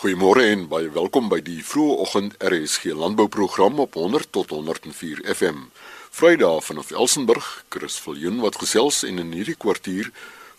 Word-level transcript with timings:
Goeiemôre 0.00 0.46
en 0.48 0.62
baie 0.64 0.88
welkom 0.88 1.26
by 1.28 1.42
die 1.44 1.58
vroeë 1.60 1.96
oggend 2.00 2.36
RSG 2.40 2.94
landbouprogram 2.96 3.82
op 3.84 3.98
100 4.00 4.30
tot 4.32 4.54
104 4.56 5.18
FM. 5.28 5.58
Vrydag 6.16 6.62
vanaf 6.64 6.94
Elsenburg, 7.02 7.48
Chris 7.68 7.98
Viljoen 8.00 8.38
wat 8.40 8.56
gesels 8.62 9.02
en 9.04 9.20
in 9.20 9.34
hierdie 9.36 9.58
kwartier 9.60 10.08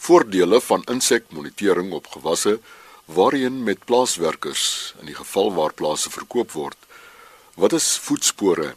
voordele 0.06 0.62
van 0.68 0.86
insekmonitering 0.94 1.90
op 1.98 2.12
gewasse 2.14 2.60
waarheen 3.18 3.64
met 3.66 3.82
plaaswerkers 3.90 4.94
in 5.02 5.10
die 5.10 5.18
geval 5.18 5.50
waar 5.58 5.74
plase 5.74 6.14
verkoop 6.14 6.54
word. 6.54 6.78
Wat 7.58 7.74
is 7.74 7.98
voetspore? 7.98 8.76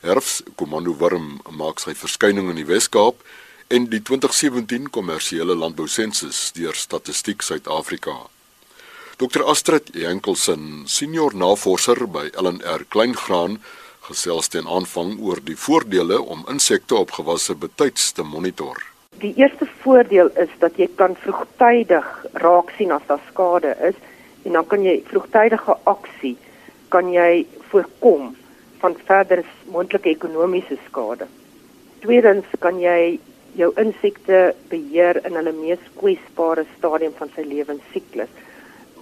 Herfs 0.00 0.40
komando 0.56 0.96
worm 0.96 1.42
maak 1.60 1.84
sy 1.84 1.92
verskyning 1.92 2.48
in 2.48 2.64
die 2.64 2.68
Wes-Kaap 2.72 3.20
en 3.68 3.92
die 3.92 4.00
2017 4.00 4.88
kommersiële 4.88 5.60
landbousensus 5.60 6.46
deur 6.56 6.86
Statistiek 6.88 7.44
Suid-Afrika. 7.44 8.22
Dr 9.20 9.42
Astrid 9.44 9.90
Jenkelsen, 9.92 10.86
senior 10.88 11.34
navorser 11.36 12.06
by 12.08 12.30
LNR 12.40 12.86
Kleingraan, 12.88 13.58
gesels 14.06 14.48
ten 14.48 14.64
aanvang 14.64 15.10
oor 15.20 15.42
die 15.44 15.58
voordele 15.60 16.16
om 16.34 16.46
insekte 16.48 16.96
op 16.96 17.12
gewasse 17.18 17.52
betyds 17.52 18.14
te 18.16 18.24
monitor. 18.24 18.80
Die 19.20 19.34
eerste 19.36 19.68
voordeel 19.82 20.32
is 20.40 20.56
dat 20.64 20.80
jy 20.80 20.88
kan 20.96 21.18
vroegtydig 21.20 22.08
raak 22.46 22.72
sien 22.78 22.96
as 22.96 23.04
daar 23.12 23.20
skade 23.28 23.76
is 23.90 24.00
en 24.48 24.56
dan 24.56 24.70
kan 24.72 24.88
jy 24.88 24.96
vroegtydige 25.12 25.76
aksie 25.92 26.38
kan 26.88 27.12
jy 27.12 27.44
voorkom 27.68 28.30
van 28.80 29.00
verdere 29.04 29.44
moontlike 29.68 30.14
ekonomiese 30.16 30.80
skade. 30.88 31.28
Tweedens 32.00 32.48
kan 32.64 32.80
jy 32.80 33.18
jou 33.52 33.74
insekte 33.84 34.54
beheer 34.72 35.20
in 35.28 35.36
hulle 35.36 35.52
mees 35.60 35.90
kwesbare 36.00 36.64
stadium 36.78 37.12
van 37.20 37.28
sy 37.36 37.44
lewensiklus. 37.44 38.32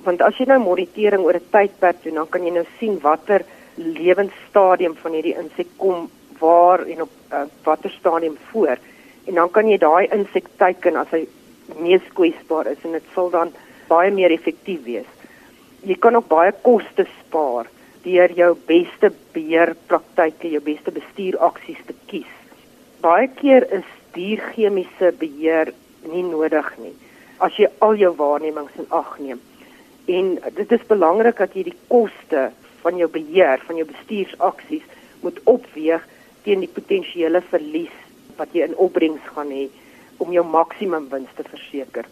Want 0.09 0.23
as 0.25 0.39
jy 0.41 0.47
nou 0.49 0.57
monitering 0.63 1.21
oor 1.21 1.37
'n 1.37 1.51
tydperk 1.53 2.03
doen, 2.03 2.15
dan 2.15 2.29
kan 2.33 2.45
jy 2.45 2.53
nou 2.53 2.65
sien 2.79 2.97
watter 3.01 3.43
lewensstadium 3.77 4.95
van 5.03 5.13
hierdie 5.13 5.37
insek 5.37 5.69
kom 5.77 6.09
waar 6.41 6.81
en 6.87 7.03
op 7.03 7.11
uh, 7.33 7.43
watter 7.65 7.91
stadium 7.91 8.39
voor. 8.51 8.79
En 9.27 9.35
dan 9.35 9.51
kan 9.51 9.69
jy 9.69 9.77
daai 9.79 10.09
insek 10.17 10.47
teiken 10.57 10.97
as 10.97 11.11
hy 11.13 11.27
mees 11.77 12.07
kwesbaar 12.15 12.71
is 12.73 12.85
en 12.85 12.93
dit 12.97 13.11
sal 13.15 13.29
dan 13.31 13.53
baie 13.89 14.11
meer 14.11 14.33
effektief 14.33 14.81
wees. 14.85 15.11
Jy 15.85 15.99
kan 16.01 16.17
ook 16.17 16.29
baie 16.29 16.53
koste 16.63 17.05
spaar 17.19 17.69
deur 18.03 18.33
jou 18.33 18.57
beste 18.67 19.13
beheerpraktyke, 19.33 20.49
jou 20.49 20.63
beste 20.65 20.91
bestuuraksies 20.91 21.85
te 21.87 21.95
kies. 22.07 22.33
Baie 23.05 23.29
keer 23.29 23.69
is 23.73 23.85
dierchemiese 24.17 25.13
beheer 25.21 25.75
nie 26.09 26.25
nodig 26.25 26.73
nie 26.79 26.97
as 27.39 27.53
jy 27.59 27.69
al 27.81 27.95
jou 27.95 28.15
waarnemings 28.17 28.75
in 28.79 28.87
ag 28.91 29.19
neem. 29.19 29.41
En 30.09 30.39
dit 30.55 30.73
is 30.73 30.87
belangrik 30.89 31.37
dat 31.37 31.55
jy 31.57 31.67
die 31.69 31.79
koste 31.93 32.49
van 32.81 32.97
jou 32.97 33.09
beheer, 33.13 33.61
van 33.67 33.77
jou 33.77 33.85
bestuursaksies 33.89 34.87
moet 35.21 35.41
opweeg 35.51 36.05
teen 36.47 36.63
die 36.65 36.73
potensiële 36.73 37.43
verlies 37.51 37.95
wat 38.39 38.55
jy 38.57 38.65
in 38.69 38.77
opbrengs 38.81 39.25
gaan 39.35 39.51
hê 39.53 39.67
om 40.23 40.33
jou 40.33 40.45
maksimum 40.47 41.11
wins 41.13 41.33
te 41.37 41.45
verseker. 41.45 42.07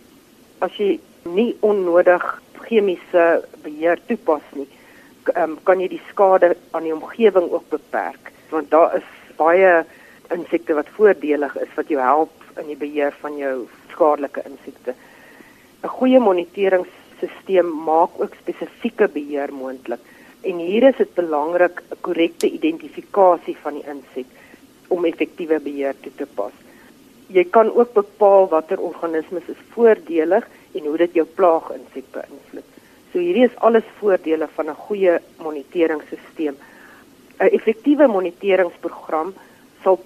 As 0.61 0.75
jy 0.77 0.99
nie 1.25 1.55
onnodig 1.67 2.25
chemiese 2.67 3.27
beheer 3.65 4.01
toepas 4.11 4.45
nie, 4.59 4.69
um, 5.35 5.57
kan 5.65 5.81
jy 5.81 5.89
die 5.97 6.03
skade 6.11 6.53
aan 6.77 6.85
die 6.87 6.95
omgewing 6.95 7.49
ook 7.51 7.71
beperk 7.73 8.33
want 8.53 8.71
daar 8.71 8.93
is 8.95 9.07
baie 9.41 9.81
insekte 10.35 10.77
wat 10.77 10.91
voordelig 10.95 11.57
is 11.59 11.73
wat 11.75 11.89
jou 11.91 11.99
help 12.03 12.45
in 12.61 12.69
die 12.71 12.79
beheer 12.79 13.15
van 13.23 13.35
jou 13.41 13.67
skadelike 13.95 14.45
insekte. 14.47 14.95
'n 15.83 15.89
Goeie 15.89 16.21
moniteringsstelsel 17.21 17.63
maak 17.63 18.21
ook 18.21 18.35
spesifieke 18.41 19.09
beheer 19.09 19.53
moontlik. 19.53 20.01
En 20.43 20.59
hier 20.59 20.83
is 20.89 20.97
dit 20.97 21.15
belangrik 21.15 21.83
'n 21.91 22.01
korrekte 22.01 22.51
identifikasie 22.51 23.57
van 23.63 23.75
die 23.75 23.87
insek 23.95 24.27
om 24.89 25.05
effektiewe 25.05 25.61
beheer 25.61 25.95
toe 26.01 26.13
te 26.17 26.27
pas. 26.35 26.53
Jy 27.27 27.45
kan 27.45 27.73
ook 27.75 27.93
bepaal 27.93 28.49
watter 28.49 28.81
organismes 28.81 29.49
is 29.49 29.63
voordelig 29.75 30.49
en 30.75 30.85
hoe 30.85 30.97
dit 30.97 31.15
jou 31.15 31.27
plaaginsek 31.27 32.05
beïnvloed. 32.13 32.69
So 33.13 33.19
hierdie 33.19 33.45
is 33.45 33.57
alles 33.57 33.85
voordele 33.99 34.49
van 34.55 34.69
'n 34.71 34.83
goeie 34.87 35.19
moniteringsstelsel. 35.39 36.55
'n 37.41 37.51
Effektiewe 37.59 38.07
moniteringsprogram 38.07 39.35
sal 39.83 39.99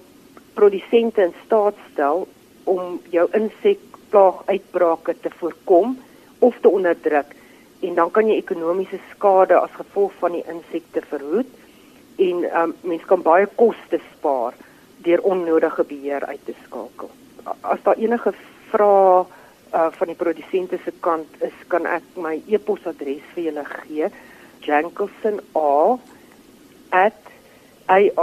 produsente 0.53 1.21
in 1.21 1.33
staat 1.45 1.75
stel 1.91 2.27
om 2.63 3.01
jou 3.09 3.27
insekplaaguitbrake 3.31 5.15
te 5.21 5.29
voorkom 5.39 5.97
of 6.41 6.57
te 6.61 6.69
onderdruk 6.69 7.35
en 7.81 7.93
dan 7.97 8.11
kan 8.13 8.27
jy 8.29 8.37
ekonomiese 8.41 8.99
skade 9.13 9.57
as 9.57 9.73
gevolg 9.77 10.13
van 10.21 10.31
die 10.37 10.43
insekte 10.53 11.01
verhoed 11.09 11.49
en 12.21 12.37
um, 12.61 12.73
mens 12.85 13.05
kan 13.09 13.21
baie 13.25 13.47
koste 13.57 13.99
spaar 14.11 14.53
deur 15.05 15.21
onnodige 15.25 15.83
beheer 15.89 16.25
uit 16.29 16.43
te 16.45 16.53
skakel. 16.65 17.09
As 17.65 17.81
daar 17.85 17.97
enige 17.97 18.33
vrae 18.69 19.25
uh, 19.25 19.87
van 19.97 20.07
die 20.11 20.19
produsente 20.19 20.77
se 20.85 20.93
kant 21.01 21.41
is, 21.41 21.57
kan 21.73 21.85
ek 21.89 22.05
my 22.21 22.35
e-posadres 22.45 23.25
vir 23.33 23.43
julle 23.49 23.65
gee. 23.71 24.11
Jankelson 24.61 25.41
A 25.57 25.97
@arc.agric 27.89 28.21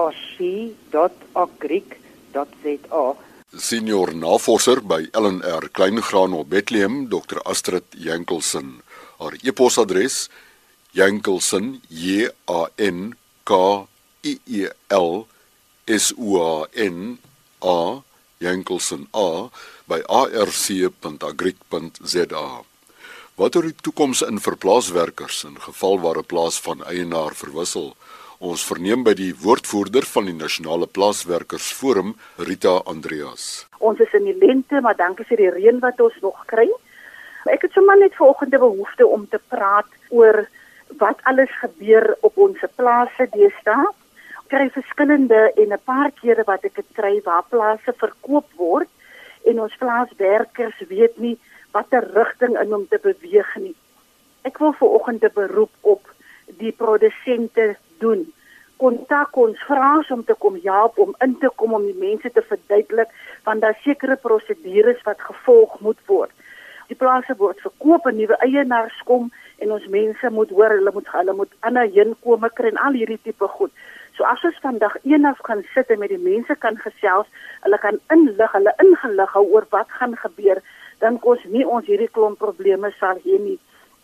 www.rsg.za. 2.32 3.27
Senior 3.56 4.12
navorser 4.12 4.82
by 4.84 5.08
LNR 5.16 5.72
Kleingraan 5.72 6.34
op 6.36 6.50
Bethlehem, 6.52 7.08
Dr 7.08 7.40
Astrid 7.48 7.84
Jenkelsen. 7.96 8.82
Haar 9.16 9.32
e-posadres: 9.40 10.28
jenkelsen 10.92 11.80
j 11.88 12.28
a 12.44 12.68
n 12.76 13.16
k 13.48 13.52
i 14.20 14.38
e 14.44 14.68
l 14.92 15.24
s 15.88 16.12
u 16.12 16.36
a 16.36 16.68
n 16.76 17.18
a 17.64 18.04
jenkelsen 18.36 19.08
a 19.16 19.48
by 19.88 20.04
arc.agric.za. 20.04 21.08
Wat 23.40 23.56
oor 23.56 23.64
die 23.64 23.80
toekoms 23.80 24.20
in 24.28 24.44
verplaaswerkers 24.44 25.44
in 25.48 25.56
geval 25.56 26.04
waar 26.04 26.20
'n 26.20 26.28
plaas 26.28 26.60
van 26.60 26.84
eienaar 26.84 27.32
verwissel? 27.32 27.96
Ons 28.38 28.62
verneem 28.62 29.00
by 29.02 29.16
die 29.18 29.32
woordvoerder 29.34 30.04
van 30.06 30.28
die 30.28 30.34
Nasionale 30.36 30.86
Plaaswerkersforum, 30.86 32.12
Rita 32.38 32.76
Andreas. 32.86 33.66
Ons 33.82 33.98
is 33.98 34.12
in 34.14 34.28
die 34.28 34.34
lente, 34.38 34.78
maar 34.78 34.94
dankie 34.94 35.24
vir 35.26 35.40
die 35.40 35.48
reën 35.56 35.80
wat 35.82 35.98
ons 35.98 36.14
nog 36.22 36.44
kry. 36.46 36.68
Ek 37.50 37.66
het 37.66 37.74
sommer 37.74 37.98
net 37.98 38.14
vanoggend 38.14 38.54
behoefte 38.54 39.08
om 39.10 39.24
te 39.26 39.40
praat 39.50 39.90
oor 40.14 40.44
wat 41.02 41.18
alles 41.26 41.50
gebeur 41.58 42.14
op 42.22 42.38
ons 42.38 42.62
plase 42.78 43.26
deesdae. 43.34 43.88
Ek 44.44 44.54
kry 44.54 44.68
verskillende 44.70 45.40
en 45.58 45.74
'n 45.74 45.82
paar 45.82 46.14
kere 46.22 46.46
wat 46.46 46.62
ek 46.62 46.78
dit 46.78 46.90
kry 46.94 47.20
waar 47.26 47.42
plase 47.50 47.90
verkoop 47.90 48.46
word 48.54 48.88
en 49.50 49.60
ons 49.66 49.76
plaaswerkers 49.82 50.78
weet 50.86 51.18
nie 51.18 51.36
watter 51.72 52.06
rigting 52.14 52.54
in 52.54 52.72
om 52.72 52.86
te 52.86 53.02
beweeg 53.02 53.50
nie. 53.56 53.74
Ek 54.44 54.58
wil 54.58 54.72
vanoggend 54.72 55.24
'n 55.24 55.34
beroep 55.34 55.74
op 55.82 56.06
die 56.46 56.72
produsente 56.72 57.76
doen. 57.98 58.26
Kontak 58.78 59.36
ons 59.36 59.62
vra 59.66 59.96
ons 59.98 60.10
om 60.14 60.24
te 60.24 60.34
kom 60.38 60.58
help 60.62 60.98
om 61.02 61.14
in 61.24 61.34
te 61.42 61.50
kom 61.60 61.74
om 61.74 61.86
die 61.86 61.98
mense 61.98 62.30
te 62.30 62.42
verduidelik 62.50 63.10
want 63.46 63.64
daar 63.64 63.78
sekere 63.82 64.16
prosedures 64.16 65.02
wat 65.08 65.24
gevolg 65.30 65.80
moet 65.80 65.98
word. 66.06 66.34
Die 66.88 66.96
plase 66.96 67.34
word 67.36 67.60
verkoop 67.60 68.06
en 68.08 68.16
nuwe 68.16 68.36
eienaars 68.44 69.00
kom 69.08 69.30
en 69.58 69.72
ons 69.74 69.88
mense 69.92 70.30
moet 70.32 70.52
hoor 70.56 70.72
hulle 70.76 70.92
moet 70.94 71.10
hulle 71.12 71.34
moet 71.40 71.56
ander 71.68 71.90
heenkome 71.96 72.50
kry 72.60 72.70
en 72.72 72.80
al 72.86 72.96
hierdie 72.96 73.20
tipe 73.24 73.48
goed. 73.56 73.74
So 74.16 74.26
as 74.26 74.42
ons 74.46 74.62
vandag 74.62 74.96
eendag 75.04 75.42
gaan 75.46 75.64
sit 75.74 75.90
en 75.94 76.00
met 76.02 76.10
die 76.14 76.22
mense 76.22 76.54
kan 76.62 76.78
gesels, 76.82 77.28
hulle 77.66 77.78
kan 77.82 78.00
inlig, 78.14 78.54
hulle 78.54 78.72
ingelig 78.82 79.34
hou 79.36 79.44
oor 79.52 79.66
wat 79.74 79.90
gaan 80.00 80.16
gebeur, 80.22 80.62
dan 81.02 81.20
kos 81.22 81.44
nie 81.52 81.66
ons 81.66 81.86
hierdie 81.86 82.10
klomp 82.14 82.40
probleme 82.42 82.90
sal 82.98 83.20
hê 83.26 83.38
nie. 83.42 83.58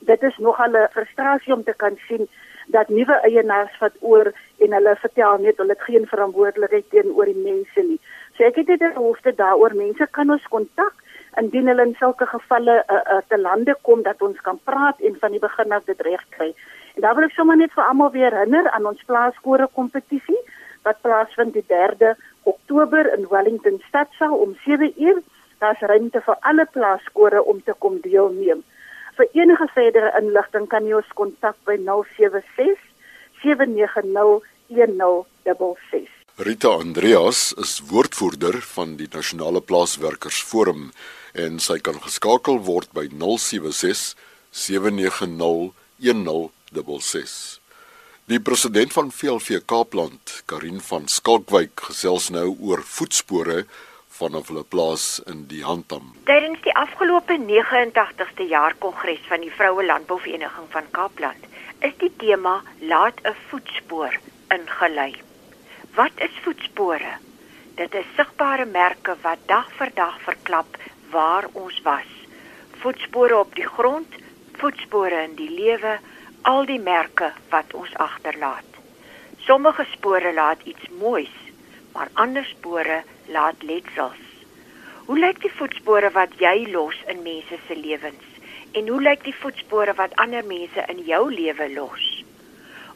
Dit 0.07 0.23
is 0.23 0.37
nog 0.39 0.61
'n 0.61 0.89
frustrasie 0.95 1.55
om 1.55 1.65
te 1.65 1.75
kan 1.75 1.97
sien 2.09 2.29
dat 2.67 2.89
nuwe 2.89 3.17
eienaars 3.29 3.79
wat 3.79 3.97
oor 4.01 4.33
en 4.59 4.73
hulle 4.73 4.97
vertel 4.97 5.39
net 5.39 5.57
hulle 5.57 5.77
het 5.77 5.87
geen 5.89 6.07
verantwoordelikheid 6.07 6.91
teenoor 6.91 7.25
die 7.25 7.43
mense 7.45 7.83
nie. 7.83 8.01
So 8.37 8.45
ek 8.45 8.57
het 8.57 8.67
dit 8.67 8.83
'n 8.83 8.97
hoofde 8.97 9.35
daaroor 9.35 9.75
mense 9.75 10.07
kan 10.11 10.31
ons 10.31 10.49
kontak 10.49 10.95
indien 11.37 11.67
hulle 11.67 11.83
in 11.83 11.95
sulke 11.99 12.27
gevalle 12.27 12.85
uh, 12.87 12.95
uh, 12.95 13.23
te 13.29 13.39
lande 13.39 13.77
kom 13.83 14.03
dat 14.03 14.23
ons 14.23 14.41
kan 14.41 14.59
praat 14.65 15.01
en 15.01 15.17
van 15.21 15.31
die 15.31 15.41
begin 15.41 15.73
af 15.73 15.85
dit 15.85 16.01
reg 16.01 16.25
kry. 16.37 16.55
En 16.95 17.03
daar 17.03 17.15
wil 17.15 17.25
ek 17.25 17.35
sommer 17.35 17.57
net 17.57 17.73
vir 17.75 17.85
almal 17.85 18.11
weer 18.11 18.31
herinner 18.31 18.71
aan 18.71 18.87
ons 18.87 19.03
plaaskore 19.07 19.69
kompetisie 19.75 20.41
wat 20.83 21.01
plaasvind 21.01 21.53
die 21.53 21.65
3de 21.73 22.15
Oktober 22.43 23.09
in 23.17 23.27
Wellington 23.31 23.81
stadsaal 23.89 24.37
om 24.37 24.55
7uur. 24.67 25.23
Daar's 25.59 25.81
ruimte 25.81 26.21
vir 26.21 26.37
alle 26.41 26.67
plaaskore 26.71 27.43
om 27.43 27.63
te 27.65 27.75
kom 27.79 27.99
deelneem. 28.05 28.63
Vir 29.15 29.29
enige 29.39 29.69
verdere 29.75 30.11
inligting 30.19 30.67
kan 30.71 30.87
jy 30.89 30.97
ons 30.99 31.11
kontak 31.15 31.55
by 31.69 31.77
076 31.79 32.81
790 33.45 34.43
1066. 34.75 36.09
Rita 36.43 36.73
Andreas 36.83 37.53
is 37.63 37.77
woordvoerder 37.91 38.59
van 38.75 38.97
die 38.99 39.07
Nasionale 39.13 39.61
Plaaswerkersforum 39.63 40.89
en 41.39 41.61
sy 41.63 41.79
kan 41.79 42.01
geskakel 42.03 42.59
word 42.67 42.91
by 42.97 43.07
076 43.13 44.17
790 44.51 45.71
1066. 46.03 47.37
Die 48.27 48.41
president 48.41 48.95
van 48.97 49.13
VLV 49.13 49.61
Kaapland, 49.69 50.41
Karin 50.51 50.81
van 50.81 51.07
Skalkwyk, 51.07 51.87
gesels 51.93 52.31
nou 52.35 52.49
oor 52.67 52.83
voetspore 52.83 53.67
vanaf 54.15 54.51
hulle 54.51 54.63
plaas 54.63 55.05
in 55.31 55.41
die 55.51 55.65
Handam. 55.67 56.13
Tydens 56.29 56.61
die 56.63 56.75
afgelope 56.79 57.35
89ste 57.41 58.47
jaar 58.47 58.77
kongres 58.79 59.23
van 59.31 59.43
die 59.43 59.51
Vroue 59.51 59.83
Landbouvereniging 59.89 60.69
van 60.71 60.91
Kaapland 60.95 61.49
is 61.89 61.97
die 62.03 62.13
tema 62.23 62.61
laat 62.93 63.19
'n 63.25 63.35
voetspoor 63.49 64.15
ingelei. 64.57 65.15
Wat 65.95 66.15
is 66.27 66.35
voetspore? 66.45 67.13
Dit 67.75 67.95
is 67.95 68.07
sigbare 68.17 68.65
merke 68.65 69.17
wat 69.23 69.39
dag 69.47 69.69
vir 69.79 69.91
dag 69.95 70.21
verklap 70.21 70.77
waar 71.11 71.45
ons 71.53 71.81
was. 71.83 72.11
Voetspore 72.83 73.39
op 73.39 73.55
die 73.55 73.67
grond, 73.67 74.15
voetspore 74.53 75.23
in 75.23 75.35
die 75.35 75.51
lewe, 75.51 75.99
al 76.43 76.65
die 76.67 76.81
merke 76.81 77.33
wat 77.51 77.75
ons 77.75 77.95
agterlaat. 77.97 78.71
Sommige 79.39 79.85
spore 79.91 80.33
laat 80.33 80.63
iets 80.65 80.89
moois, 80.89 81.37
maar 81.93 82.09
ander 82.13 82.45
spore 82.45 83.03
laat 83.27 83.63
letsels. 83.63 84.23
Hoe 85.07 85.19
lyk 85.19 85.41
die 85.43 85.53
voetspore 85.53 86.11
wat 86.15 86.33
jy 86.41 86.67
los 86.73 86.97
in 87.13 87.23
mense 87.23 87.59
se 87.67 87.77
lewens? 87.77 88.25
En 88.73 88.89
hoe 88.89 89.01
lyk 89.03 89.25
die 89.25 89.35
voetspore 89.37 89.95
wat 89.95 90.15
ander 90.17 90.45
mense 90.45 90.85
in 90.89 91.03
jou 91.05 91.27
lewe 91.33 91.69
los? 91.75 92.07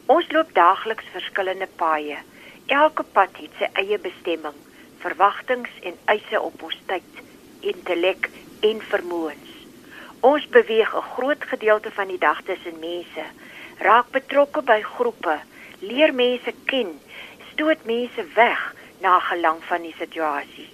Ons 0.09 0.31
loop 0.33 0.49
daagliks 0.53 1.11
verskillende 1.13 1.67
paaie. 1.81 2.17
Elke 2.65 3.03
pad 3.13 3.37
het 3.37 3.53
sy 3.59 3.69
eie 3.81 3.99
bestemming, 4.01 4.57
verwagtinge 5.03 5.69
en 5.85 5.99
eise 6.13 6.41
op 6.41 6.63
ons 6.65 6.79
tyd, 6.89 7.21
intellek 7.61 8.29
en 8.65 8.81
vermoëns. 8.89 9.53
Ons 10.25 10.47
beweeg 10.49 10.89
'n 10.95 11.09
groot 11.13 11.43
gedeelte 11.51 11.91
van 11.91 12.07
die 12.07 12.17
dag 12.17 12.41
tussen 12.41 12.79
mense, 12.79 13.25
raak 13.77 14.09
betrokke 14.11 14.61
by 14.61 14.81
groepe, 14.81 15.37
leer 15.79 16.13
mense 16.13 16.53
ken, 16.65 16.99
stoot 17.53 17.85
mense 17.85 18.25
weg 18.33 18.75
na 18.99 19.19
gelang 19.19 19.63
van 19.63 19.81
die 19.81 19.95
situasie. 19.97 20.69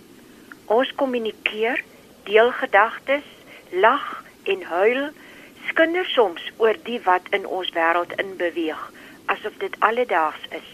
Ons 0.66 0.92
kommunikeer, 0.98 1.84
deel 2.24 2.52
gedagtes, 2.52 3.28
lag 3.72 4.24
en 4.44 4.64
huil, 4.64 5.10
skinder 5.70 6.06
soms 6.06 6.46
oor 6.58 6.78
die 6.84 7.00
wat 7.06 7.28
in 7.38 7.46
ons 7.46 7.70
wêreld 7.78 8.14
inbeweeg, 8.22 8.82
asof 9.34 9.58
dit 9.62 9.76
alledaags 9.80 10.48
is, 10.50 10.72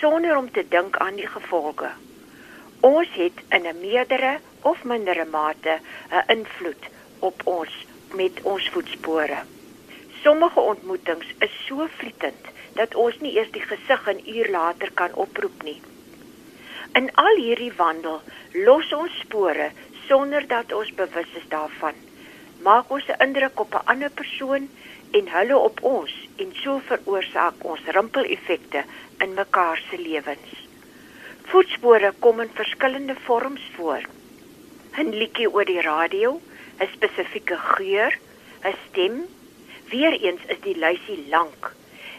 sonder 0.00 0.36
om 0.36 0.50
te 0.50 0.64
dink 0.68 0.96
aan 0.96 1.18
die 1.18 1.26
gevolge. 1.26 1.90
Ons 2.82 3.08
het 3.14 3.38
in 3.54 3.66
'n 3.66 3.80
meerdere 3.80 4.38
of 4.62 4.84
mindere 4.84 5.24
mate 5.24 5.78
'n 6.10 6.24
invloed 6.26 6.84
op 7.18 7.40
ons 7.44 7.72
met 8.14 8.42
ons 8.42 8.68
voetspore. 8.68 9.38
Sommige 10.22 10.60
ontmoetings 10.60 11.26
is 11.38 11.54
so 11.66 11.86
vlietend 11.96 12.46
dat 12.74 12.94
ons 12.94 13.18
nie 13.20 13.34
eers 13.36 13.50
die 13.50 13.66
gesig 13.72 14.08
'n 14.08 14.22
uur 14.26 14.50
later 14.50 14.90
kan 14.92 15.14
oproep 15.14 15.62
nie. 15.62 15.80
In 16.98 17.06
al 17.14 17.38
hierdie 17.40 17.72
wandel 17.76 18.18
los 18.66 18.90
ons 18.92 19.12
spore 19.22 19.70
sonder 20.08 20.44
dat 20.48 20.74
ons 20.76 20.90
bewus 20.98 21.30
is 21.40 21.46
daarvan. 21.54 21.96
Maak 22.66 22.90
ons 22.96 23.08
'n 23.08 23.22
indruk 23.26 23.60
op 23.64 23.72
'n 23.74 23.86
ander 23.92 24.10
persoon 24.10 24.68
en 25.18 25.30
hulle 25.36 25.58
op 25.58 25.80
ons 25.82 26.12
en 26.36 26.52
so 26.62 26.82
veroorsaak 26.90 27.64
ons 27.72 27.88
rimpeleffekte 27.96 28.84
in 29.24 29.34
mekaar 29.34 29.80
se 29.88 29.98
lewens. 29.98 30.52
Voetspore 31.48 32.12
kom 32.18 32.40
in 32.40 32.54
verskillende 32.60 33.16
vorms 33.24 33.64
voor. 33.74 34.02
'n 34.98 35.10
Liedjie 35.20 35.52
oor 35.52 35.64
die 35.64 35.80
radio, 35.80 36.40
'n 36.78 36.88
spesifieke 36.92 37.56
geur, 37.56 38.18
'n 38.64 38.76
stem. 38.88 39.24
Weereens 39.88 40.44
is 40.46 40.60
die 40.60 40.76
lysie 40.76 41.24
lank. 41.28 41.74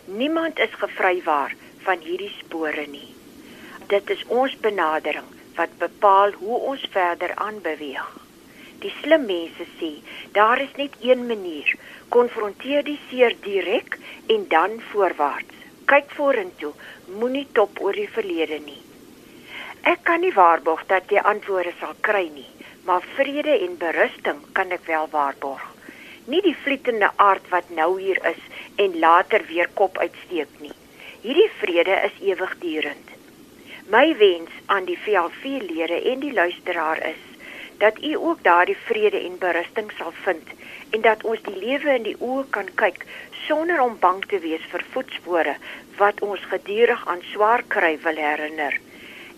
Niemand 0.06 0.60
is 0.60 0.74
gevrywaar 0.74 1.56
van 1.78 2.00
hierdie 2.00 2.36
spore 2.40 2.86
nie 2.88 3.14
dit 3.94 4.14
is 4.16 4.22
ons 4.42 4.54
benadering 4.66 5.26
wat 5.58 5.74
bepaal 5.82 6.32
hoe 6.42 6.60
ons 6.74 6.86
verder 6.96 7.34
aanbeweeg. 7.48 8.06
Die 8.82 8.94
slim 9.02 9.28
mense 9.30 9.68
sê, 9.78 9.92
daar 10.38 10.62
is 10.64 10.74
net 10.80 10.96
een 11.02 11.28
manier: 11.30 11.70
konfronteer 12.16 12.84
die 12.88 12.98
seer 13.10 13.36
direk 13.46 14.00
en 14.36 14.48
dan 14.56 14.80
voorwaarts. 14.90 15.62
Kyk 15.92 16.10
vorentoe, 16.18 16.72
moenie 17.20 17.46
top 17.60 17.82
oor 17.86 17.94
die 18.00 18.10
verlede 18.18 18.60
nie. 18.66 18.82
Ek 19.94 20.04
kan 20.10 20.24
nie 20.24 20.34
waarborg 20.34 20.86
dat 20.90 21.12
jy 21.12 21.22
antwoorde 21.34 21.76
sal 21.80 21.94
kry 22.08 22.26
nie, 22.34 22.50
maar 22.88 23.06
vrede 23.16 23.58
en 23.68 23.78
berusting 23.78 24.40
kan 24.58 24.72
ek 24.72 24.88
wel 24.90 25.10
waarborg. 25.12 25.66
Nie 26.32 26.42
die 26.42 26.56
vlietende 26.66 27.12
aard 27.30 27.50
wat 27.52 27.70
nou 27.78 27.92
hier 28.00 28.20
is 28.32 28.44
en 28.80 29.00
later 29.06 29.44
weer 29.52 29.70
kop 29.80 30.00
uitsteek 30.00 30.62
nie. 30.64 30.78
Hierdie 31.26 31.52
vrede 31.60 32.00
is 32.08 32.24
ewigdurend. 32.32 33.13
My 33.88 34.16
wens 34.18 34.50
aan 34.66 34.86
die 34.86 34.98
VLV-lede 35.00 36.02
en 36.12 36.20
die 36.20 36.34
luisteraar 36.34 37.08
is 37.08 37.24
dat 37.78 38.04
u 38.04 38.16
ook 38.16 38.44
daardie 38.44 38.78
vrede 38.78 39.20
en 39.20 39.38
berusting 39.38 39.92
sal 39.98 40.12
vind 40.12 40.48
en 40.90 41.02
dat 41.02 41.24
ons 41.24 41.42
die 41.44 41.58
lewe 41.58 41.96
in 41.96 42.06
die 42.08 42.16
oë 42.20 42.46
kan 42.50 42.70
kyk 42.80 43.04
sonder 43.46 43.82
om 43.84 43.98
bang 44.00 44.22
te 44.32 44.40
wees 44.40 44.64
vir 44.72 44.86
voetspore 44.94 45.56
wat 45.98 46.22
ons 46.22 46.46
gedurig 46.52 47.08
aan 47.08 47.24
swaar 47.34 47.64
kry 47.76 47.98
wil 48.06 48.22
herinner. 48.26 48.80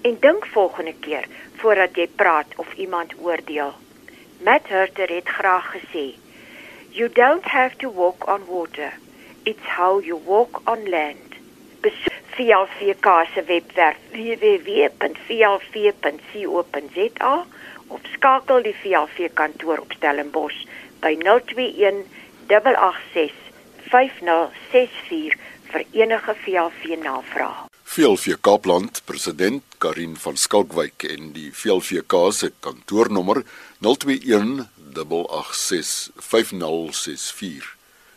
En 0.01 0.18
dink 0.19 0.45
volgende 0.53 0.94
keer 1.07 1.25
voordat 1.62 1.97
jy 1.97 2.07
praat 2.07 2.53
of 2.62 2.74
iemand 2.74 3.18
oordeel. 3.18 3.74
Matt 4.45 4.68
Hurter 4.69 5.09
het 5.09 5.27
graag 5.39 5.71
gesê, 5.77 6.06
"You 6.89 7.09
don't 7.09 7.45
have 7.45 7.77
to 7.77 7.92
walk 7.94 8.27
on 8.27 8.45
water. 8.45 8.94
It's 9.44 9.68
how 9.77 10.03
you 10.03 10.21
walk 10.25 10.62
on 10.65 10.89
land." 10.89 11.33
Besoek 11.81 12.15
VLVK 12.36 13.08
se 13.34 13.42
webwerf 13.48 13.98
www.vlv.co.za 14.12 14.96
of 17.88 18.02
skakel 18.14 18.64
die 18.66 18.76
VLV 18.82 19.30
kantoor 19.34 19.78
op 19.86 19.92
Stellenbosch 19.96 20.66
by 21.00 21.14
021 21.22 22.04
886 22.50 23.32
5064 23.88 25.38
vir 25.72 25.84
enige 26.02 26.36
VLV 26.44 26.82
navraag. 27.04 27.64
VLV 27.96 28.36
Kaapland 28.42 29.02
president 29.06 29.64
Karin 29.78 30.18
van 30.20 30.36
Skalkwyk 30.36 31.08
en 31.08 31.31
die 31.38 31.52
VLVK 31.54 32.14
se 32.36 32.52
kantoornommer 32.60 33.44
021 33.80 34.68
886 34.92 36.12
5064. 36.20 37.76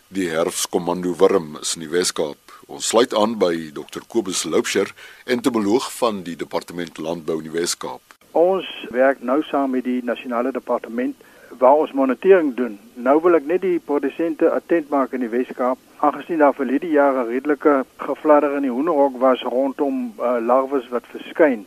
Die 0.08 0.30
herfskomando 0.32 1.14
Wurm 1.20 1.58
is 1.60 1.76
in 1.76 1.86
die 1.86 1.92
Weskaap 1.92 2.47
Ons 2.68 2.90
sluit 2.92 3.14
aan 3.16 3.38
by 3.40 3.70
Dr 3.72 4.02
Kobus 4.12 4.42
Loupsher, 4.44 4.90
entomoloog 5.24 5.86
van 5.96 6.18
die 6.20 6.34
Departement 6.36 6.98
Landbou 7.00 7.38
in 7.40 7.46
die 7.46 7.54
Wes-Kaap. 7.54 8.16
Ons 8.36 8.68
werk 8.92 9.22
nou 9.24 9.38
saam 9.48 9.72
met 9.72 9.86
die 9.86 10.02
nasionale 10.04 10.52
departement 10.52 11.16
waar 11.62 11.80
ons 11.86 11.94
monitering 11.96 12.50
doen. 12.58 12.76
Nou 12.92 13.16
wil 13.24 13.38
ek 13.40 13.48
net 13.48 13.64
die 13.64 13.80
produsente 13.80 14.52
attent 14.52 14.92
maak 14.92 15.16
in 15.16 15.24
die 15.24 15.32
Wes-Kaap, 15.32 15.80
aangesien 16.04 16.44
daar 16.44 16.52
vir 16.60 16.74
hierdie 16.74 16.92
jare 16.92 17.24
redelike 17.30 17.78
gefladder 18.04 18.58
in 18.60 18.68
die 18.68 18.74
hoenderhok 18.76 19.16
was 19.24 19.48
rondom 19.48 20.12
uh, 20.20 20.36
larwes 20.36 20.92
wat 20.92 21.08
verskyn, 21.16 21.64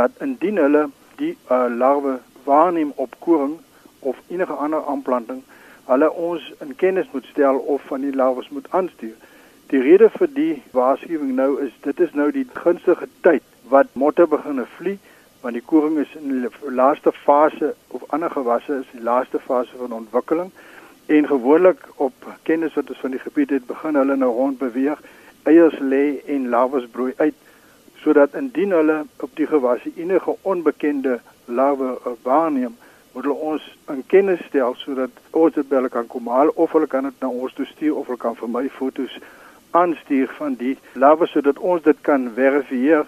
dat 0.00 0.16
indien 0.24 0.64
hulle 0.64 0.86
die 1.20 1.34
uh, 1.52 1.66
larwe 1.68 2.22
waarneem 2.48 2.96
op 2.96 3.20
koring 3.20 3.58
of 4.00 4.16
enige 4.32 4.56
ander 4.56 4.80
aanplanting, 4.88 5.44
hulle 5.92 6.08
ons 6.08 6.52
in 6.64 6.72
kennis 6.80 7.12
moet 7.12 7.28
stel 7.36 7.60
of 7.76 7.84
van 7.92 8.00
die 8.00 8.16
larwes 8.16 8.48
moet 8.48 8.72
aanstuur. 8.72 9.18
Die 9.68 9.80
rede 9.80 10.08
vir 10.08 10.30
die 10.32 10.62
waarskuwing 10.72 11.34
nou 11.36 11.50
is 11.60 11.72
dit 11.84 11.98
is 12.00 12.14
nou 12.16 12.30
die 12.32 12.46
gunstige 12.56 13.04
tyd 13.20 13.44
wat 13.68 13.90
motte 13.92 14.24
begine 14.26 14.64
vlieg 14.78 15.00
want 15.42 15.54
die 15.54 15.64
koring 15.72 15.98
is 16.00 16.14
in 16.16 16.30
die 16.32 16.72
laaste 16.78 17.12
fase 17.12 17.74
of 17.92 18.06
ander 18.16 18.30
gewasse 18.32 18.78
is 18.80 18.88
die 18.94 19.02
laaste 19.04 19.38
fase 19.38 19.76
van 19.76 19.92
ontwikkeling. 19.92 20.48
En 21.06 21.28
gewoonlik 21.28 21.84
op 21.96 22.30
kennis 22.48 22.74
wat 22.80 22.88
ons 22.94 23.02
van 23.04 23.12
die 23.14 23.20
gebied 23.20 23.52
het 23.58 23.66
begin 23.66 24.00
hulle 24.00 24.16
nou 24.16 24.30
rond 24.38 24.58
beweeg 24.58 25.02
eiers 25.42 25.76
lê 25.92 26.02
en 26.26 26.48
larwes 26.54 26.88
broei 26.96 27.12
uit 27.16 27.36
sodat 28.02 28.34
indien 28.40 28.72
hulle 28.72 29.02
op 29.20 29.36
die 29.36 29.46
gewasse 29.46 29.92
enige 29.96 30.36
onbekende 30.42 31.18
larwe 31.44 31.96
waarneem 32.22 32.76
moet 33.12 33.24
hulle 33.24 33.52
ons 33.52 33.68
in 33.92 34.00
kennis 34.06 34.40
stel 34.48 34.74
sodat 34.80 35.20
ons 35.30 35.54
dit 35.54 35.68
by 35.68 35.82
hulle 35.82 35.92
kan 35.92 36.08
kom 36.14 36.32
haal 36.32 36.52
of 36.54 36.72
hulle 36.72 36.88
kan 36.88 37.08
dit 37.08 37.20
na 37.20 37.28
ons 37.28 37.52
toe 37.52 37.68
stuur 37.68 38.00
of 38.00 38.08
hulle 38.08 38.24
kan 38.24 38.36
vir 38.40 38.52
my 38.56 38.64
fotos 38.80 39.20
aanstuur 39.70 40.28
van 40.38 40.54
die 40.54 40.76
lawe 40.92 41.26
sodat 41.26 41.58
ons 41.58 41.82
dit 41.82 41.96
kan 42.00 42.30
verifieer 42.34 43.06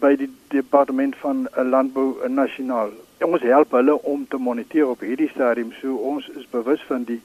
by 0.00 0.14
die 0.16 0.30
departement 0.54 1.16
van 1.16 1.46
landbou 1.54 2.28
nasionaal. 2.28 2.92
Ons 3.26 3.42
help 3.42 3.74
hulle 3.74 3.96
om 4.02 4.26
te 4.28 4.38
moniteer 4.38 4.86
op 4.86 5.02
hierdie 5.02 5.30
stadium 5.32 5.72
so 5.80 5.94
ons 6.12 6.28
is 6.38 6.46
bewus 6.50 6.82
van 6.90 7.04
die 7.08 7.20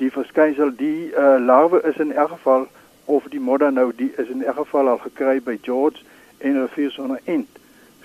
die 0.00 0.08
verskynsel 0.12 0.70
die 0.76 1.10
uh, 1.12 1.36
larwe 1.44 1.82
is 1.84 1.98
in 2.00 2.12
elk 2.12 2.30
geval 2.36 2.66
of 3.04 3.26
die 3.32 3.40
modder 3.40 3.72
nou 3.72 3.90
die 3.96 4.12
is 4.16 4.28
in 4.32 4.44
elk 4.44 4.62
geval 4.62 4.88
al 4.88 5.00
gekry 5.02 5.40
by 5.44 5.58
George 5.62 6.00
en 6.38 6.60
rivier 6.60 6.90
sonder 6.90 7.20
end. 7.24 7.48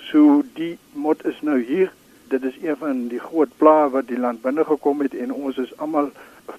So 0.10 0.44
die 0.60 0.77
mod 0.91 1.24
is 1.25 1.39
nou 1.41 1.60
hier. 1.62 1.91
Dit 2.27 2.44
is 2.44 2.58
een 2.62 2.75
van 2.82 3.08
die 3.08 3.20
groot 3.20 3.51
plaae 3.58 3.89
wat 3.94 4.08
die 4.08 4.20
land 4.20 4.41
binne 4.41 4.65
gekom 4.67 5.03
het 5.05 5.15
en 5.15 5.32
ons 5.34 5.58
is 5.62 5.72
almal 5.77 6.12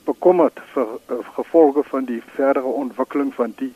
bekommerd 0.05 0.61
vir 0.73 0.87
uh, 0.97 1.19
gevolge 1.35 1.83
van 1.83 2.05
die 2.05 2.23
verdere 2.35 2.73
ontwikkeling 2.83 3.35
van 3.35 3.55
die 3.57 3.73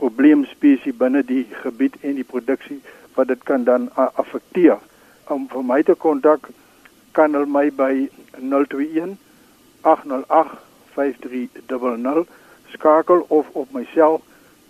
probleemspesie 0.00 0.92
binne 0.92 1.24
die 1.24 1.44
gebied 1.62 1.96
en 2.00 2.14
die 2.14 2.24
produksie 2.24 2.80
wat 3.14 3.28
dit 3.28 3.42
kan 3.42 3.64
dan 3.64 3.90
uh, 3.96 4.08
affekteer. 4.14 4.78
Om 5.28 5.48
vir 5.52 5.64
my 5.64 5.82
te 5.82 5.94
kontak 5.94 6.50
kan 7.12 7.34
hulle 7.34 7.50
my 7.50 7.66
by 7.74 8.08
021 8.38 9.16
808 9.82 10.58
5300 10.94 12.26
skakel 12.74 13.24
of 13.28 13.46
op 13.52 13.72
myself 13.72 14.20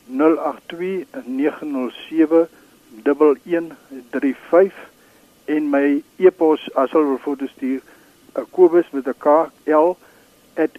082 0.08 1.06
907 1.24 2.48
1135 3.02 4.74
en 5.44 5.70
my 5.70 6.02
e-pos 6.16 6.68
as 6.74 6.90
hulle 6.96 7.12
wil 7.12 7.24
foto 7.24 7.46
stuur 7.46 7.80
uh, 7.80 8.44
kobus 8.50 8.90
met 8.96 9.06
'n 9.08 9.18
k 9.18 9.26
l 9.66 9.96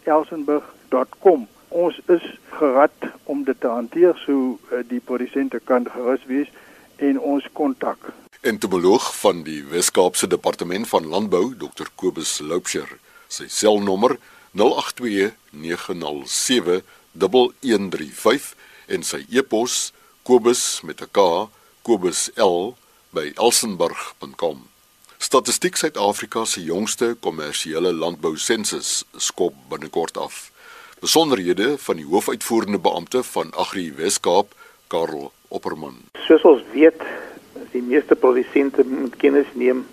@elsenburg.com 0.04 1.48
ons 1.70 2.00
is 2.08 2.26
gerad 2.50 2.92
om 3.24 3.44
dit 3.44 3.60
te 3.62 3.68
hanteer 3.68 4.16
so 4.26 4.58
uh, 4.72 4.80
die 4.88 5.00
produsente 5.00 5.60
kan 5.64 5.86
gerus 5.90 6.26
wees 6.26 6.50
en 6.96 7.20
ons 7.20 7.46
kontak. 7.54 8.12
Entomoloog 8.42 9.20
van 9.20 9.44
die 9.44 9.64
Wes-Kaapse 9.64 10.28
Departement 10.28 10.88
van 10.88 11.08
Landbou 11.08 11.54
Dr 11.56 11.88
Kobus 11.96 12.40
Loupsher 12.40 12.98
sy 13.28 13.48
selnommer 13.48 14.18
082 14.58 15.34
907 15.52 16.82
1135 17.14 18.56
en 18.90 19.06
sy 19.06 19.22
e-pos 19.30 19.92
kobus 20.26 20.82
met 20.84 21.02
'n 21.02 21.12
k 21.12 21.50
kobusl 21.82 22.76
by 23.14 23.32
elsenburg.com. 23.36 24.58
Statistiek 25.22 25.76
Suid-Afrika 25.76 26.46
se 26.48 26.62
jongste 26.64 27.10
kommersiële 27.20 27.90
landbou 27.92 28.38
sensus 28.40 29.04
skop 29.20 29.54
binnekort 29.70 30.18
af. 30.18 30.38
Besonderhede 31.04 31.74
van 31.78 31.98
die 32.00 32.06
hoofuitvoerende 32.08 32.80
beampte 32.80 33.20
van 33.34 33.52
Agri 33.52 33.90
Wes-Kaap, 33.98 34.54
Karel 34.88 35.26
Opperman. 35.48 35.98
Soos 36.24 36.46
ons 36.48 36.64
weet, 36.72 37.04
die 37.74 37.84
meeste 37.84 38.16
produsente 38.16 38.86
moet 38.88 39.18
kennis 39.20 39.52
neem 39.60 39.84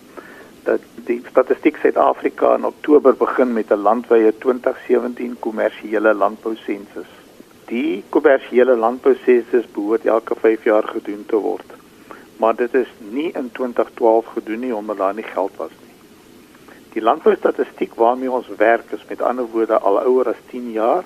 dat 0.69 0.87
die 1.11 1.19
Statistiek 1.27 1.83
Suid-Afrika 1.83 2.55
in 2.61 2.69
Oktober 2.71 3.19
begin 3.19 3.53
met 3.59 3.75
'n 3.75 3.83
landwyse 3.83 4.33
2017 4.47 5.35
kommersiële 5.41 6.15
landbou 6.15 6.55
sensus. 6.55 7.11
Die 7.67 8.05
kommersiële 8.15 8.77
landbousensus 8.77 9.67
behoort 9.75 10.07
elke 10.07 10.35
5 10.39 10.65
jaar 10.65 10.87
gedoen 10.95 11.27
te 11.27 11.37
word. 11.37 11.76
Maar 12.37 12.55
dit 12.55 12.75
is 12.75 12.89
nie 12.99 13.33
in 13.33 13.51
2012 13.53 14.27
gedoen 14.27 14.61
nie 14.61 14.75
omdat 14.75 14.97
daar 14.97 15.15
nie 15.15 15.25
geld 15.25 15.57
was 15.57 15.71
nie. 15.71 15.95
Die 16.93 17.03
landboustatistiek 17.03 17.95
waarmee 17.95 18.31
ons 18.31 18.49
werk 18.57 18.91
is 18.91 19.05
met 19.09 19.23
ander 19.23 19.47
woorde 19.53 19.79
al 19.79 20.01
ouer 20.01 20.29
as 20.29 20.43
10 20.51 20.71
jaar 20.73 21.05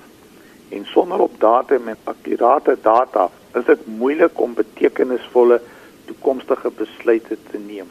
en 0.69 0.85
sonder 0.85 1.19
op 1.19 1.39
datum 1.39 1.87
en 1.87 1.97
akkurate 2.03 2.77
data 2.81 3.29
is 3.53 3.65
dit 3.65 3.87
moeilik 3.87 4.39
om 4.39 4.53
betekenisvolle 4.53 5.61
toekomstige 6.05 6.71
besluite 6.71 7.37
te 7.49 7.59
neem. 7.59 7.89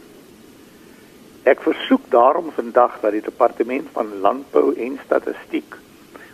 Ek 1.43 1.61
versoek 1.65 2.09
daarom 2.13 2.51
vandag 2.57 3.01
dat 3.01 3.13
die 3.13 3.25
departement 3.25 3.89
van 3.93 4.19
landbou 4.21 4.75
en 4.77 4.99
statistiek 5.05 5.77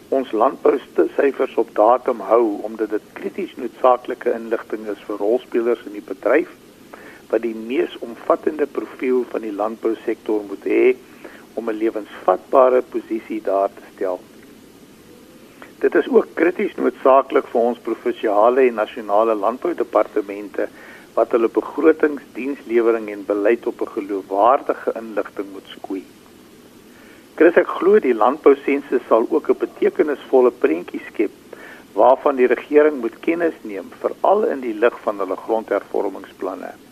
ons 0.08 0.30
landbousyfers 0.32 1.54
op 1.58 1.74
datum 1.74 2.20
hou 2.20 2.60
omdat 2.62 2.90
dit 2.90 3.10
krities 3.12 3.56
noodsaaklike 3.58 4.30
inligting 4.34 4.86
is 4.90 5.02
vir 5.08 5.18
rolspelers 5.22 5.82
in 5.86 5.98
die 5.98 6.06
bedryf 6.06 6.52
wat 7.30 7.42
die 7.42 7.54
mees 7.54 7.98
omvattende 7.98 8.66
profiel 8.66 9.24
van 9.30 9.40
die 9.40 9.52
landbousektor 9.52 10.42
moet 10.48 10.64
hê 10.64 10.96
om 11.54 11.68
'n 11.68 11.78
lewensvatbare 11.82 12.82
posisie 12.82 13.40
daar 13.42 13.68
te 13.68 13.82
stel. 13.94 14.20
Dit 15.78 15.94
is 15.94 16.08
ook 16.08 16.34
krities 16.34 16.74
noodsaaklik 16.74 17.46
vir 17.52 17.60
ons 17.60 17.78
provinsiale 17.78 18.60
en 18.68 18.74
nasionale 18.74 19.34
landboudepartemente 19.34 20.68
wat 21.14 21.32
hulle 21.32 21.48
begrotings, 21.48 22.22
dienslewering 22.32 23.10
en 23.10 23.24
beleid 23.24 23.66
op 23.66 23.80
'n 23.80 23.94
geloofwaardige 23.96 24.92
inligting 24.94 25.48
moet 25.52 25.68
skoei. 25.76 26.04
Chris 27.34 27.56
ek 27.56 27.68
glo 27.68 27.98
die 28.00 28.14
landbousensus 28.14 29.02
sal 29.08 29.26
ook 29.30 29.48
'n 29.48 29.58
betekenisvolle 29.58 30.50
prentjie 30.50 31.02
skep 31.08 31.30
waarvan 31.92 32.36
die 32.36 32.46
regering 32.46 33.00
moet 33.00 33.20
kennis 33.20 33.54
neem 33.62 33.88
veral 34.00 34.44
in 34.44 34.60
die 34.60 34.74
lig 34.74 34.96
van 35.00 35.18
hulle 35.18 35.36
grondhervormingsplanne. 35.36 36.85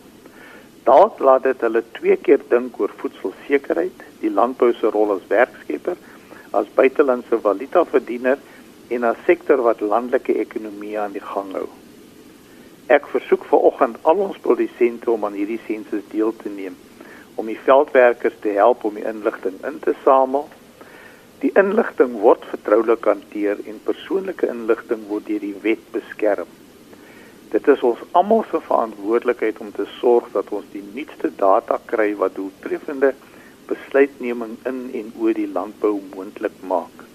Dalk 0.85 1.19
laat 1.19 1.43
dit 1.43 1.61
hulle 1.65 1.81
twee 1.97 2.17
keer 2.21 2.43
dink 2.49 2.79
oor 2.79 2.91
voedselsekerheid, 3.01 4.03
die 4.21 4.29
landbou 4.29 4.69
se 4.73 4.91
rol 4.93 5.15
as 5.15 5.23
werkskepper, 5.31 5.97
as 6.53 6.69
buitelandse 6.77 7.39
valuta 7.41 7.81
verdiener 7.89 8.37
en 8.93 9.07
as 9.09 9.23
sektor 9.25 9.63
wat 9.65 9.81
landelike 9.81 10.35
ekonomie 10.45 10.93
aan 11.01 11.15
die 11.17 11.23
gang 11.33 11.55
hou. 11.57 11.67
Ek 12.93 13.07
versoek 13.09 13.47
vanoggend 13.49 13.97
al 14.05 14.21
ons 14.27 14.37
produsente 14.43 15.09
om 15.11 15.25
aan 15.25 15.33
hierdie 15.33 15.61
sensus 15.65 16.05
deel 16.11 16.35
te 16.37 16.53
neem 16.53 16.77
om 17.35 17.49
die 17.51 17.59
veldwerkers 17.59 18.37
te 18.39 18.53
help 18.55 18.85
om 18.87 18.95
die 18.95 19.07
inligting 19.07 19.57
in 19.67 19.79
te 19.83 19.91
samel. 20.03 20.45
Die 21.41 21.51
inligting 21.59 22.13
word 22.21 22.45
vertroulik 22.47 23.09
hanteer 23.09 23.59
en 23.67 23.81
persoonlike 23.83 24.47
inligting 24.47 25.03
word 25.09 25.27
deur 25.27 25.43
die 25.43 25.57
wet 25.65 25.83
beskerm. 25.91 26.47
Dit 27.49 27.67
is 27.67 27.81
ons 27.85 27.99
almal 28.11 28.43
se 28.49 28.59
verantwoordelikheid 28.61 29.59
om 29.63 29.71
te 29.71 29.85
sorg 29.99 30.31
dat 30.33 30.49
ons 30.49 30.65
die 30.73 30.83
nuutste 30.93 31.29
data 31.37 31.77
kry 31.85 32.15
wat 32.19 32.35
doeltreffende 32.35 33.13
besluitneming 33.69 34.57
in 34.69 34.79
en 35.01 35.11
oor 35.21 35.33
die 35.37 35.49
landbou 35.49 35.99
moontlik 36.13 36.55
maak. 36.69 37.05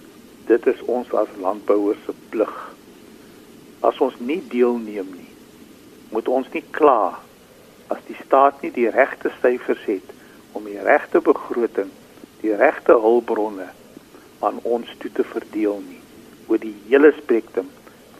Dit 0.46 0.66
is 0.70 0.82
ons 0.86 1.10
as 1.14 1.32
landbouers 1.42 1.98
se 2.06 2.14
plig. 2.30 2.54
As 3.86 3.98
ons 3.98 4.16
nie 4.18 4.40
deelneem 4.52 5.10
nie, 5.16 5.28
moet 6.14 6.28
ons 6.28 6.48
nie 6.54 6.64
kla 6.74 7.18
as 7.90 8.02
die 8.06 8.18
staat 8.22 8.62
nie 8.62 8.70
die 8.74 8.88
regte 8.94 9.32
syfers 9.40 9.82
het 9.90 10.14
om 10.54 10.66
die 10.66 10.80
regte 10.86 11.22
begroting, 11.24 11.90
die 12.42 12.54
regte 12.58 12.96
hulpbronne 13.02 13.70
aan 14.46 14.58
ons 14.62 14.90
toe 15.02 15.10
te 15.14 15.26
verdeel 15.34 15.82
nie 15.84 16.00
oor 16.50 16.58
die 16.62 16.74
hele 16.88 17.12
spektrum 17.18 17.70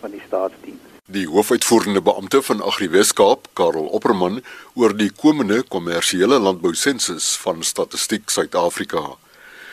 van 0.01 0.15
die 0.15 0.23
staatsdiens. 0.27 0.90
Die 1.11 1.27
hoofuitvoerende 1.27 1.99
beampte 2.07 2.39
van 2.47 2.61
Agri 2.63 2.87
Weskaap, 2.91 3.49
Karel 3.59 3.89
Opperman, 3.97 4.37
oor 4.79 4.93
die 4.95 5.09
komende 5.11 5.65
kommersiële 5.67 6.37
landbou 6.39 6.71
sensus 6.79 7.33
van 7.43 7.65
Statistiek 7.67 8.31
Suid-Afrika. 8.31 9.03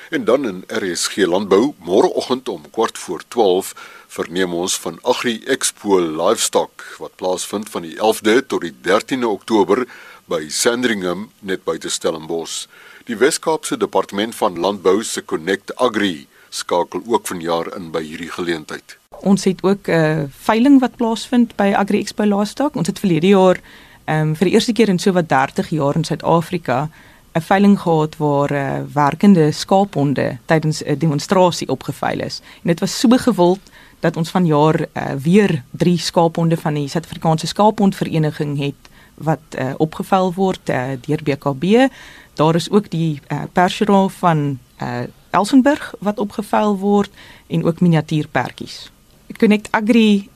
En 0.09 0.25
dan 0.25 0.47
in 0.49 0.63
RSG 0.73 1.27
Landbou, 1.29 1.75
môreoggend 1.77 2.49
om 2.49 2.65
kwart 2.73 2.97
voor 2.97 3.21
12, 3.27 3.73
verneem 4.17 4.57
ons 4.57 4.79
van 4.81 4.97
Agri 5.03 5.37
Expo 5.45 5.99
Livestock 6.01 6.87
wat 6.97 7.13
plaasvind 7.21 7.69
van 7.69 7.85
die 7.85 7.99
11de 8.01 8.39
tot 8.47 8.65
die 8.65 8.73
13de 8.89 9.29
Oktober 9.29 9.85
by 10.25 10.47
Sandringham 10.49 11.27
net 11.39 11.67
buite 11.69 11.93
Stellenbosch. 11.93 12.65
Die 13.05 13.19
Wes-Kaapse 13.21 13.77
Departement 13.77 14.33
van 14.41 14.57
Landbou 14.57 15.03
se 15.03 15.21
Connect 15.21 15.75
Agri 15.77 16.25
skakel 16.49 17.05
ook 17.05 17.29
vanjaar 17.29 17.75
in 17.77 17.91
by 17.93 18.01
hierdie 18.01 18.33
geleentheid. 18.33 18.97
Ons 19.21 19.43
het 19.43 19.63
ook 19.63 19.87
'n 19.87 19.91
uh, 19.91 20.23
veiling 20.29 20.79
wat 20.79 20.95
plaasvind 20.95 21.55
by 21.55 21.73
Agri 21.75 21.99
Expo 21.99 22.23
Livestock. 22.23 22.75
Ons 22.75 22.87
het 22.87 22.99
verlede 22.99 23.27
jaar 23.27 23.59
ehm 24.05 24.27
um, 24.27 24.35
vir 24.35 24.45
die 24.45 24.53
eerste 24.53 24.71
keer 24.71 24.89
in 24.89 24.99
so 24.99 25.11
wat 25.11 25.29
30 25.29 25.69
jaar 25.69 25.95
in 25.95 26.03
Suid-Afrika 26.03 26.89
'n 27.33 27.41
veiling 27.41 27.79
gehad 27.79 28.17
waar 28.17 28.51
uh, 28.51 28.79
werkende 28.93 29.51
skaaphonde 29.51 30.37
tydens 30.45 30.83
'n 30.83 30.97
demonstrasie 30.97 31.69
opgeveil 31.69 32.19
is. 32.19 32.41
En 32.63 32.67
dit 32.67 32.79
was 32.79 32.99
so 32.99 33.09
gewild 33.09 33.59
dat 33.99 34.17
ons 34.17 34.29
vanjaar 34.29 34.79
uh, 34.79 35.03
weer 35.21 35.63
drie 35.71 35.97
skaaphonde 35.97 36.57
van 36.57 36.73
die 36.73 36.87
Suid-Afrikaanse 36.87 37.47
Skaaphondvereniging 37.47 38.57
het 38.59 38.89
wat 39.13 39.39
uh, 39.59 39.73
opgeveil 39.77 40.33
word 40.33 40.69
uh, 40.69 40.83
deur 41.01 41.23
BKB. 41.23 41.89
Daar 42.33 42.55
is 42.55 42.69
ook 42.69 42.89
die 42.89 43.21
uh, 43.27 43.41
Percheron 43.53 44.09
van 44.09 44.59
uh, 44.81 44.99
Elsenburg 45.29 45.93
wat 45.99 46.19
opgeveil 46.19 46.77
word 46.77 47.09
en 47.47 47.65
ook 47.65 47.79
miniatuurpertjies. 47.79 48.91
Connect 49.37 49.67
Agri 49.71 50.29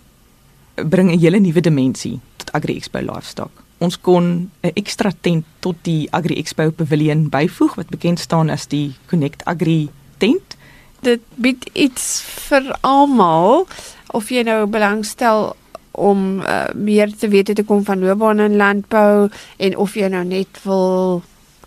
bring 0.75 1.11
'n 1.11 1.19
hele 1.19 1.39
nuwe 1.39 1.61
dimensie 1.61 2.19
tot 2.37 2.51
Agri 2.53 2.75
Expo 2.75 2.99
Livestock. 2.99 3.51
Ons 3.77 3.99
kon 4.01 4.51
'n 4.63 4.71
ekstra 4.75 5.11
tent 5.21 5.45
tot 5.59 5.75
die 5.81 6.07
Agri 6.11 6.37
Expo 6.37 6.71
Pavilion 6.71 7.29
byvoeg 7.29 7.75
wat 7.75 7.89
bekend 7.89 8.19
staan 8.19 8.49
as 8.49 8.67
die 8.67 8.93
Connect 9.07 9.45
Agri 9.45 9.89
tent 10.17 10.57
dit 11.01 11.21
bied 11.41 11.65
iets 11.73 12.21
vir 12.47 12.69
almal 12.85 13.65
of 14.13 14.29
jy 14.31 14.43
nou 14.45 14.65
belangstel 14.69 15.51
om 15.91 16.39
uh, 16.39 16.69
meer 16.77 17.11
te 17.11 17.27
weet 17.31 17.51
te 17.55 17.65
kom 17.67 17.83
van 17.85 17.99
loopbaan 17.99 18.39
in 18.39 18.55
landbou 18.59 19.27
en 19.57 19.77
of 19.77 19.97
jy 19.97 20.07
nou 20.13 20.23
net 20.27 20.61
wil 20.63 21.21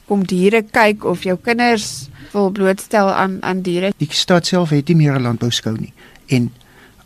kom 0.09 0.25
diere 0.29 0.63
kyk 0.65 1.05
of 1.09 1.25
jou 1.25 1.37
kinders 1.41 2.09
wil 2.33 2.51
blootstel 2.53 3.09
aan 3.13 3.39
aan 3.43 3.63
diere. 3.65 3.93
Die 3.99 4.11
stad 4.11 4.47
self 4.47 4.73
het 4.75 4.89
nie 4.89 4.97
meer 4.97 5.19
'n 5.19 5.23
landbouskou 5.23 5.77
nie 5.79 5.93
en 6.29 6.53